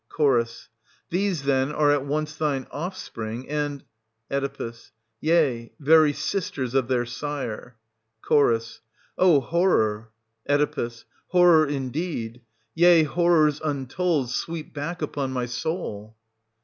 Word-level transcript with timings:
str. 0.11 0.39
2. 0.39 0.45
Ch, 0.45 0.69
These, 1.11 1.43
then, 1.43 1.71
are 1.71 1.91
at 1.91 2.03
once 2.03 2.35
thine 2.35 2.65
offspring, 2.71 3.47
and 3.47 3.83
Oe.— 4.31 4.73
yea, 5.21 5.73
very 5.79 6.11
sisters 6.11 6.73
of 6.73 6.87
their 6.87 7.05
sire. 7.05 7.77
Ch. 8.27 8.31
Oh, 9.15 9.41
horror! 9.41 10.11
Oe. 10.49 11.05
Horror 11.27 11.67
indeed— 11.67 12.41
yea, 12.73 13.03
horrors 13.03 13.61
untold 13.63 14.31
sweep 14.31 14.73
back 14.73 15.03
upon 15.03 15.31
my 15.33 15.45
soul 15.45 16.17